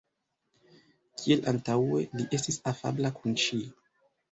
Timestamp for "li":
2.15-2.27